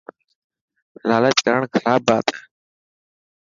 [1.07, 2.41] لالچ ڪرڻ خراب بات هي.